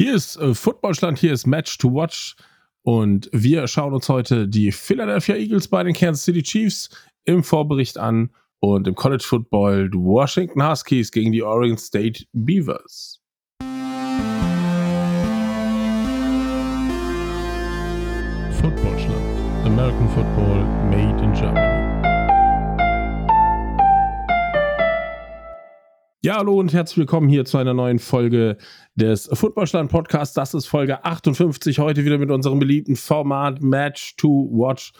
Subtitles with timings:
[0.00, 2.36] Hier ist äh, Footballstand, hier ist Match to Watch
[2.82, 6.88] und wir schauen uns heute die Philadelphia Eagles bei den Kansas City Chiefs
[7.24, 8.30] im Vorbericht an
[8.60, 13.20] und im College Football die Washington Huskies gegen die Oregon State Beavers.
[18.52, 20.62] Footballstand, American Football
[20.92, 21.34] made in
[26.28, 28.58] Ja, hallo und herzlich willkommen hier zu einer neuen Folge
[28.94, 30.34] des Footballstand Podcasts.
[30.34, 31.78] Das ist Folge 58.
[31.78, 34.92] Heute wieder mit unserem beliebten Format Match to Watch.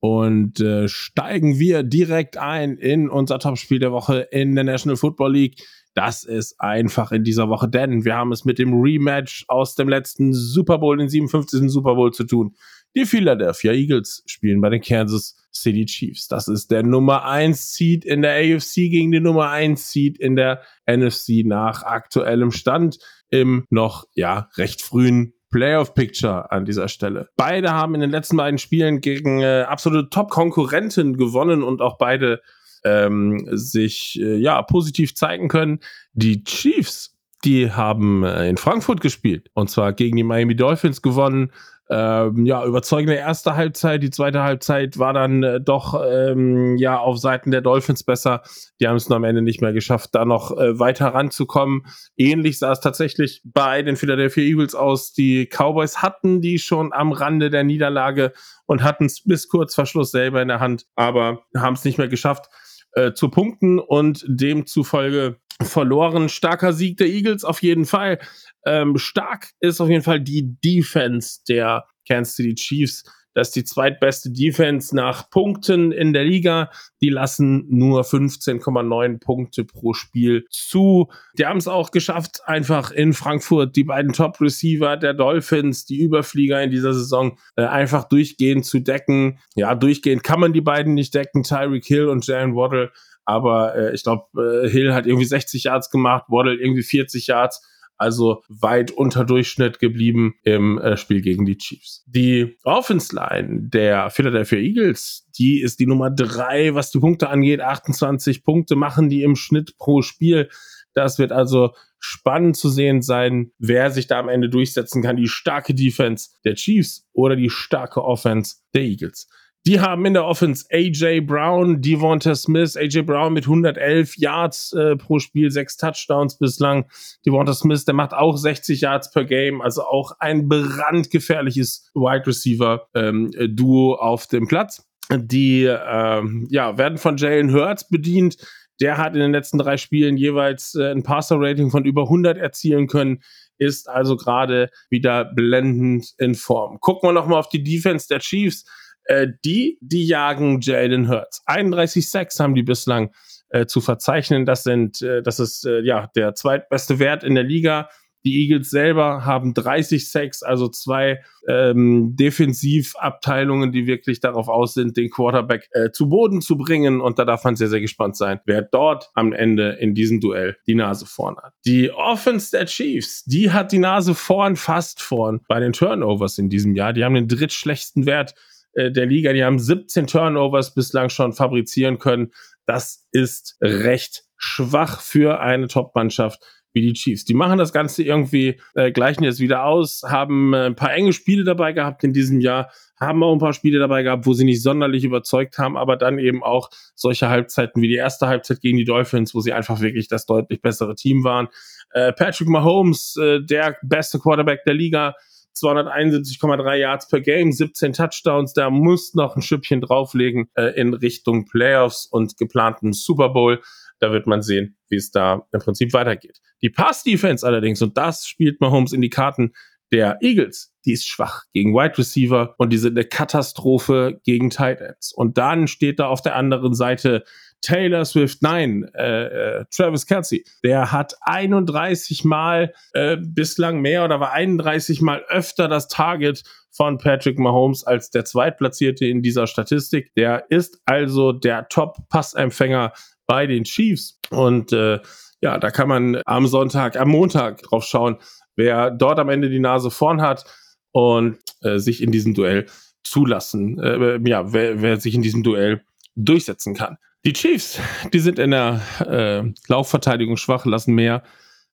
[0.00, 5.34] Und äh, steigen wir direkt ein in unser Topspiel der Woche in der National Football
[5.34, 5.62] League.
[5.94, 9.88] Das ist einfach in dieser Woche, denn wir haben es mit dem Rematch aus dem
[9.88, 11.70] letzten Super Bowl, den 57.
[11.70, 12.56] Super Bowl zu tun.
[12.94, 16.28] Die Philadelphia Eagles spielen bei den Kansas City Chiefs.
[16.28, 20.36] Das ist der Nummer 1 Seed in der AFC gegen den Nummer 1 Seed in
[20.36, 22.98] der NFC nach aktuellem Stand
[23.30, 27.28] im noch, ja, recht frühen Playoff Picture an dieser Stelle.
[27.36, 32.40] Beide haben in den letzten beiden Spielen gegen äh, absolute Top-Konkurrenten gewonnen und auch beide
[32.84, 35.80] ähm, sich äh, ja positiv zeigen können.
[36.14, 41.52] Die Chiefs, die haben äh, in Frankfurt gespielt und zwar gegen die Miami Dolphins gewonnen
[41.92, 44.02] ähm, ja, überzeugende erste Halbzeit.
[44.02, 48.42] Die zweite Halbzeit war dann äh, doch ähm, ja auf Seiten der Dolphins besser.
[48.80, 51.84] Die haben es am Ende nicht mehr geschafft, da noch äh, weiter ranzukommen.
[52.16, 55.12] Ähnlich sah es tatsächlich bei den Philadelphia Eagles aus.
[55.12, 58.32] Die Cowboys hatten die schon am Rande der Niederlage
[58.64, 61.98] und hatten es bis kurz vor Schluss selber in der Hand, aber haben es nicht
[61.98, 62.46] mehr geschafft
[62.92, 66.28] äh, zu punkten und demzufolge verloren.
[66.28, 68.18] Starker Sieg der Eagles auf jeden Fall.
[68.64, 73.04] Ähm, stark ist auf jeden Fall die Defense der Kansas City Chiefs.
[73.34, 76.70] Das ist die zweitbeste Defense nach Punkten in der Liga.
[77.00, 81.08] Die lassen nur 15,9 Punkte pro Spiel zu.
[81.38, 86.62] Die haben es auch geschafft, einfach in Frankfurt die beiden Top-Receiver der Dolphins, die Überflieger
[86.62, 89.38] in dieser Saison, äh, einfach durchgehend zu decken.
[89.54, 92.92] Ja, durchgehend kann man die beiden nicht decken, Tyreek Hill und Jalen Waddle.
[93.24, 97.62] Aber äh, ich glaube, äh, Hill hat irgendwie 60 Yards gemacht, Waddle irgendwie 40 Yards
[98.02, 102.02] also weit unter Durchschnitt geblieben im äh, Spiel gegen die Chiefs.
[102.06, 107.60] Die Offense Line der Philadelphia Eagles, die ist die Nummer drei, was die Punkte angeht.
[107.60, 110.50] 28 Punkte machen die im Schnitt pro Spiel.
[110.94, 115.16] Das wird also spannend zu sehen sein, wer sich da am Ende durchsetzen kann.
[115.16, 119.28] Die starke Defense der Chiefs oder die starke Offense der Eagles.
[119.64, 124.96] Die haben in der Offense AJ Brown, Devonta Smith, AJ Brown mit 111 Yards äh,
[124.96, 126.86] pro Spiel, sechs Touchdowns bislang.
[127.24, 132.88] Devonta Smith, der macht auch 60 Yards per Game, also auch ein brandgefährliches Wide Receiver
[132.94, 134.84] ähm, Duo auf dem Platz.
[135.14, 138.38] Die ähm, ja, werden von Jalen Hurts bedient.
[138.80, 142.88] Der hat in den letzten drei Spielen jeweils äh, ein Passer-Rating von über 100 erzielen
[142.88, 143.20] können
[143.58, 146.80] ist also gerade wieder blendend in Form.
[146.80, 148.64] Gucken wir nochmal auf die Defense der Chiefs.
[149.04, 151.42] Äh, die, die jagen Jalen Hurts.
[151.46, 153.12] 31 Sacks haben die bislang
[153.50, 154.46] äh, zu verzeichnen.
[154.46, 157.88] Das sind, äh, das ist äh, ja der zweitbeste Wert in der Liga.
[158.24, 164.96] Die Eagles selber haben 30 Sacks, also zwei ähm, Defensivabteilungen, die wirklich darauf aus sind,
[164.96, 167.00] den Quarterback äh, zu Boden zu bringen.
[167.00, 170.56] Und da darf man sehr, sehr gespannt sein, wer dort am Ende in diesem Duell
[170.66, 171.52] die Nase vorn hat.
[171.66, 176.48] Die Offense der Chiefs, die hat die Nase vorn, fast vorn bei den Turnovers in
[176.48, 176.92] diesem Jahr.
[176.92, 178.34] Die haben den drittschlechtesten Wert
[178.74, 179.32] äh, der Liga.
[179.32, 182.32] Die haben 17 Turnovers bislang schon fabrizieren können.
[182.66, 187.24] Das ist recht schwach für eine Top-Mannschaft wie die Chiefs.
[187.24, 191.12] Die machen das Ganze irgendwie, äh, gleichen jetzt wieder aus, haben äh, ein paar enge
[191.12, 194.44] Spiele dabei gehabt in diesem Jahr, haben auch ein paar Spiele dabei gehabt, wo sie
[194.44, 198.78] nicht sonderlich überzeugt haben, aber dann eben auch solche Halbzeiten wie die erste Halbzeit gegen
[198.78, 201.48] die Dolphins, wo sie einfach wirklich das deutlich bessere Team waren.
[201.90, 205.14] Äh, Patrick Mahomes, äh, der beste Quarterback der Liga,
[205.54, 208.52] 271,3 Yards per Game, 17 Touchdowns.
[208.52, 213.60] Da muss noch ein Schüppchen drauflegen äh, in Richtung Playoffs und geplanten Super Bowl.
[213.98, 216.40] Da wird man sehen, wie es da im Prinzip weitergeht.
[216.60, 219.52] Die Pass-Defense allerdings, und das spielt Mahomes in die Karten
[219.92, 224.80] der Eagles, die ist schwach gegen Wide Receiver und die sind eine Katastrophe gegen Tight
[224.80, 225.12] Ends.
[225.12, 227.24] Und dann steht da auf der anderen Seite
[227.60, 234.18] Taylor Swift, nein, äh, äh, Travis Kelsey, der hat 31 Mal äh, bislang mehr oder
[234.18, 240.12] war 31 Mal öfter das Target von Patrick Mahomes als der Zweitplatzierte in dieser Statistik.
[240.16, 242.92] Der ist also der Top-Passempfänger
[243.26, 244.18] bei den Chiefs.
[244.30, 244.98] Und äh,
[245.40, 248.16] ja, da kann man am Sonntag, am Montag drauf schauen,
[248.56, 250.44] wer dort am Ende die Nase vorn hat
[250.92, 252.66] und äh, sich in diesem Duell
[253.04, 255.82] zulassen, äh, ja, wer, wer sich in diesem Duell
[256.14, 256.98] durchsetzen kann.
[257.24, 257.78] Die Chiefs,
[258.12, 261.22] die sind in der äh, Laufverteidigung schwach, lassen mehr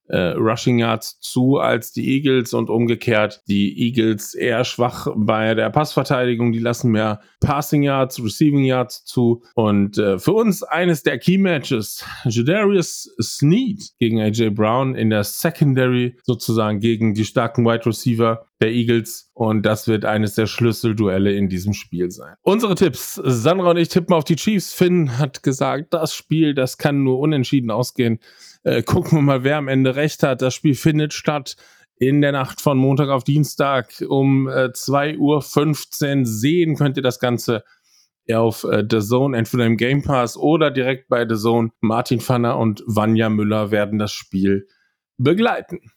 [0.10, 5.70] äh, Rushing Yards zu als die Eagles und umgekehrt die Eagles eher schwach bei der
[5.70, 6.52] Passverteidigung.
[6.52, 9.44] Die lassen mehr Passing Yards, Receiving Yards zu.
[9.56, 12.04] Und äh, für uns eines der Key Matches.
[12.26, 18.72] Jadarius Sneed gegen AJ Brown in der Secondary sozusagen gegen die starken Wide Receiver der
[18.72, 19.32] Eagles.
[19.34, 22.36] Und das wird eines der Schlüsselduelle in diesem Spiel sein.
[22.42, 23.16] Unsere Tipps.
[23.24, 24.74] Sandra und ich tippen auf die Chiefs.
[24.74, 28.20] Finn hat gesagt, das Spiel, das kann nur unentschieden ausgehen.
[28.64, 30.42] Äh, gucken wir mal, wer am Ende recht hat.
[30.42, 31.56] Das Spiel findet statt
[31.96, 35.18] in der Nacht von Montag auf Dienstag um äh, 2.15
[36.20, 36.26] Uhr.
[36.26, 37.64] Sehen könnt ihr das Ganze
[38.34, 41.72] auf äh, The Zone, entweder im Game Pass oder direkt bei The Zone.
[41.82, 44.68] Martin Pfanner und Vanja Müller werden das Spiel
[45.18, 45.92] begleiten.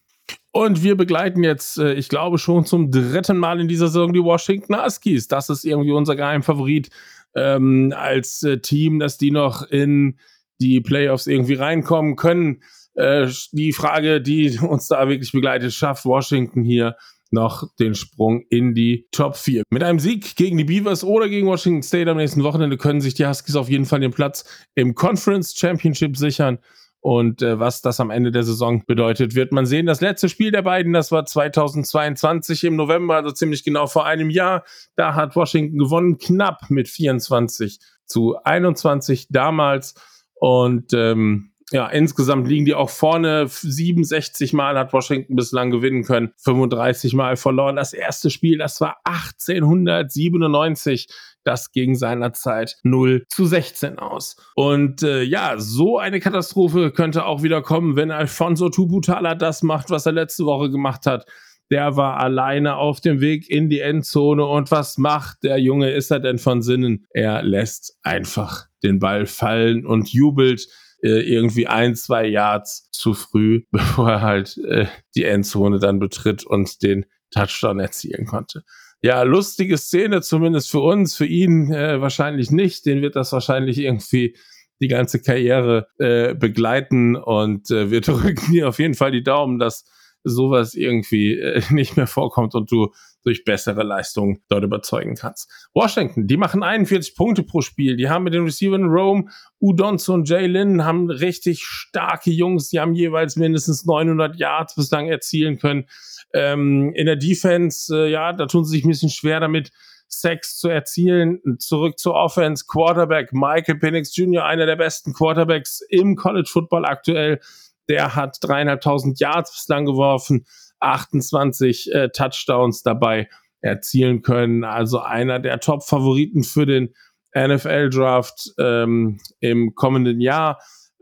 [0.53, 4.23] Und wir begleiten jetzt, äh, ich glaube, schon zum dritten Mal in dieser Saison die
[4.23, 5.27] Washington Huskies.
[5.27, 6.91] Das ist irgendwie unser Geheimfavorit
[7.35, 10.19] ähm, als äh, Team, dass die noch in
[10.61, 12.63] die Playoffs irgendwie reinkommen können.
[12.95, 16.97] Äh, die Frage, die uns da wirklich begleitet, schafft Washington hier
[17.31, 19.63] noch den Sprung in die Top 4.
[19.71, 23.15] Mit einem Sieg gegen die Beavers oder gegen Washington State am nächsten Wochenende können sich
[23.15, 24.45] die Huskies auf jeden Fall den Platz
[24.75, 26.59] im Conference Championship sichern.
[27.03, 29.87] Und äh, was das am Ende der Saison bedeutet, wird man sehen.
[29.87, 34.31] Das letzte Spiel der beiden, das war 2022 im November, also ziemlich genau vor einem
[34.31, 34.63] Jahr.
[34.95, 39.95] Da hat Washington gewonnen, knapp mit 24 zu 21 damals.
[40.35, 43.49] Und ähm, ja, insgesamt liegen die auch vorne.
[43.49, 47.75] 67 Mal hat Washington bislang gewinnen können, 35 Mal verloren.
[47.75, 51.09] Das erste Spiel, das war 1897.
[51.45, 54.37] Das ging seinerzeit 0 zu 16 aus.
[54.55, 59.91] Und äh, ja, so eine Katastrophe könnte auch wieder kommen, wenn Alfonso Tubutala das macht,
[59.91, 61.27] was er letzte Woche gemacht hat.
[61.71, 64.45] Der war alleine auf dem Weg in die Endzone.
[64.45, 65.91] Und was macht der Junge?
[65.91, 67.07] Ist er denn von Sinnen?
[67.11, 70.67] Er lässt einfach den Ball fallen und jubelt
[71.03, 76.45] äh, irgendwie ein, zwei Yards zu früh, bevor er halt äh, die Endzone dann betritt
[76.45, 78.65] und den Touchdown erzielen konnte.
[79.05, 82.87] Ja, lustige Szene, zumindest für uns, für ihn äh, wahrscheinlich nicht.
[82.87, 84.37] Den wird das wahrscheinlich irgendwie
[84.81, 89.59] die ganze Karriere äh, begleiten und äh, wir drücken dir auf jeden Fall die Daumen,
[89.59, 89.85] dass
[90.23, 92.93] sowas irgendwie äh, nicht mehr vorkommt und du
[93.25, 95.51] durch bessere Leistungen dort überzeugen kannst.
[95.75, 97.97] Washington, die machen 41 Punkte pro Spiel.
[97.97, 99.27] Die haben mit den Receivern Rome,
[99.61, 102.69] Udonzo und Jay Lynn haben richtig starke Jungs.
[102.69, 105.87] Die haben jeweils mindestens 900 Yards bislang erzielen können.
[106.35, 109.71] Ähm, in der Defense, äh, ja, da tun sie sich ein bisschen schwer damit,
[110.09, 111.41] Sex zu erzielen.
[111.59, 112.65] Zurück zur Offense.
[112.69, 117.41] Quarterback Michael Penix Jr., einer der besten Quarterbacks im College Football aktuell.
[117.89, 120.47] Der hat dreieinhalbtausend Yards bislang geworfen,
[120.83, 123.29] 28 äh, Touchdowns dabei
[123.61, 124.65] erzielen können.
[124.65, 126.95] Also einer der Top-Favoriten für den
[127.35, 130.59] NFL-Draft ähm, im kommenden Jahr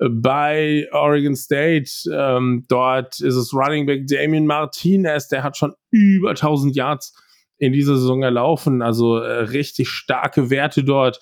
[0.09, 1.91] bei Oregon State.
[2.13, 7.15] Ähm, dort ist es Running Back Damien Martinez, der hat schon über 1000 Yards
[7.59, 8.81] in dieser Saison erlaufen.
[8.81, 11.21] Also äh, richtig starke Werte dort.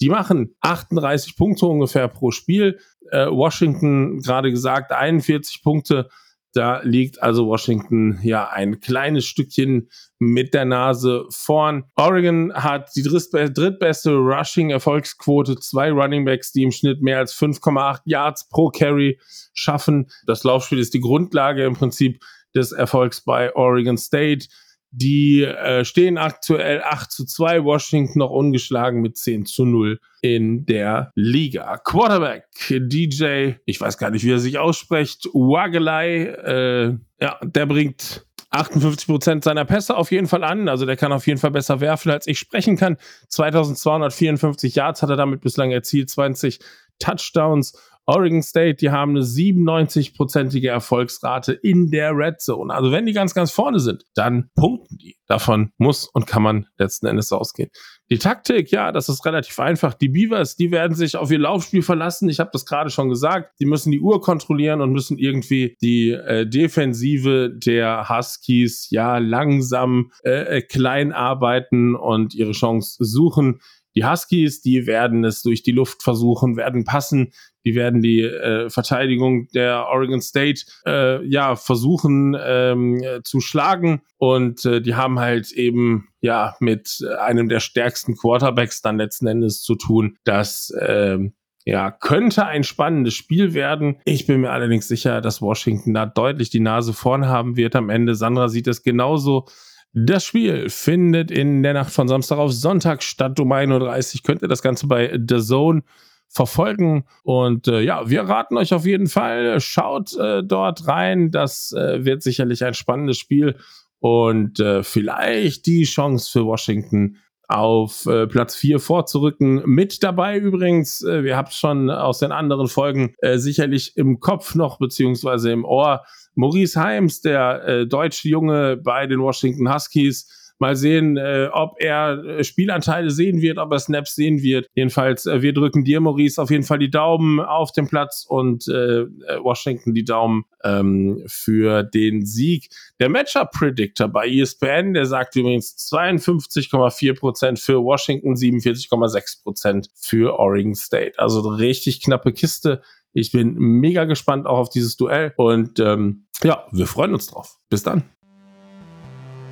[0.00, 2.78] Die machen 38 Punkte ungefähr pro Spiel.
[3.10, 6.08] Äh, Washington, gerade gesagt, 41 Punkte.
[6.52, 9.88] Da liegt also Washington ja ein kleines Stückchen
[10.18, 11.84] mit der Nase vorn.
[11.94, 15.56] Oregon hat die drittbeste Rushing-Erfolgsquote.
[15.60, 19.20] Zwei Runningbacks, die im Schnitt mehr als 5,8 Yards pro Carry
[19.54, 20.10] schaffen.
[20.26, 22.20] Das Laufspiel ist die Grundlage im Prinzip
[22.54, 24.46] des Erfolgs bei Oregon State.
[24.92, 30.66] Die äh, stehen aktuell 8 zu 2, Washington noch ungeschlagen mit 10 zu 0 in
[30.66, 31.78] der Liga.
[31.78, 38.26] Quarterback DJ, ich weiß gar nicht, wie er sich ausspricht, Wagelei, äh, ja, der bringt
[38.50, 40.68] 58 Prozent seiner Pässe auf jeden Fall an.
[40.68, 42.96] Also der kann auf jeden Fall besser werfen, als ich sprechen kann.
[43.28, 46.58] 2254 Yards hat er damit bislang erzielt, 20
[46.98, 52.72] Touchdowns Oregon State, die haben eine 97-prozentige Erfolgsrate in der Red Zone.
[52.74, 55.16] Also wenn die ganz, ganz vorne sind, dann punkten die.
[55.26, 57.70] Davon muss und kann man letzten Endes ausgehen.
[58.10, 59.94] Die Taktik, ja, das ist relativ einfach.
[59.94, 62.28] Die Beavers, die werden sich auf ihr Laufspiel verlassen.
[62.28, 63.52] Ich habe das gerade schon gesagt.
[63.60, 70.10] Die müssen die Uhr kontrollieren und müssen irgendwie die äh, Defensive der Huskies ja langsam
[70.24, 73.60] äh, äh klein arbeiten und ihre Chance suchen.
[73.94, 77.32] Die Huskies, die werden es durch die Luft versuchen, werden passen,
[77.64, 84.64] die werden die äh, Verteidigung der Oregon State äh, ja versuchen ähm, zu schlagen und
[84.64, 89.74] äh, die haben halt eben ja mit einem der stärksten Quarterbacks dann letzten Endes zu
[89.74, 91.18] tun, dass äh,
[91.66, 94.00] ja, könnte ein spannendes Spiel werden.
[94.04, 97.90] Ich bin mir allerdings sicher, dass Washington da deutlich die Nase vorn haben wird am
[97.90, 98.14] Ende.
[98.14, 99.46] Sandra sieht es genauso.
[99.92, 103.40] Das Spiel findet in der Nacht von Samstag auf Sonntag statt.
[103.40, 105.82] Um 1.30 Uhr könnt ihr das Ganze bei The Zone
[106.28, 107.04] verfolgen.
[107.24, 111.32] Und äh, ja, wir raten euch auf jeden Fall, schaut äh, dort rein.
[111.32, 113.56] Das äh, wird sicherlich ein spannendes Spiel
[113.98, 117.16] und äh, vielleicht die Chance für Washington
[117.50, 119.62] auf äh, Platz 4 vorzurücken.
[119.66, 124.54] Mit dabei übrigens, äh, wir es schon aus den anderen Folgen äh, sicherlich im Kopf
[124.54, 126.04] noch, beziehungsweise im Ohr,
[126.36, 130.28] Maurice Heims, der äh, deutsche Junge bei den Washington Huskies,
[130.60, 134.66] Mal sehen, äh, ob er äh, Spielanteile sehen wird, ob er Snaps sehen wird.
[134.74, 138.68] Jedenfalls, äh, wir drücken dir, Maurice, auf jeden Fall die Daumen auf dem Platz und
[138.68, 139.06] äh,
[139.42, 142.68] Washington die Daumen ähm, für den Sieg.
[143.00, 151.18] Der Matchup-Predictor bei ESPN, der sagt übrigens 52,4% für Washington, 47,6% für Oregon State.
[151.18, 152.82] Also richtig knappe Kiste.
[153.12, 157.58] Ich bin mega gespannt auch auf dieses Duell und ähm, ja, wir freuen uns drauf.
[157.68, 158.04] Bis dann.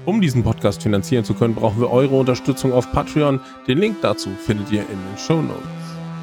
[0.09, 3.41] Um diesen Podcast finanzieren zu können, brauchen wir eure Unterstützung auf Patreon.
[3.67, 5.61] Den Link dazu findet ihr in den Show Notes.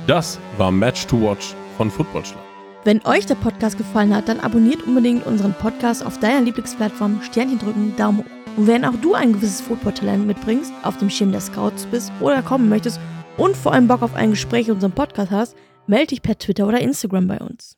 [0.08, 2.42] Das war Match to Watch von Footballschlag.
[2.84, 7.60] Wenn euch der Podcast gefallen hat, dann abonniert unbedingt unseren Podcast auf deiner Lieblingsplattform, Sternchen
[7.60, 8.58] drücken, Daumen hoch.
[8.58, 12.42] Und wenn auch du ein gewisses Footballtalent mitbringst, auf dem Schirm der Scouts bist oder
[12.42, 13.00] kommen möchtest
[13.38, 16.66] und vor allem Bock auf ein Gespräch in unserem Podcast hast, melde dich per Twitter
[16.66, 17.78] oder Instagram bei uns.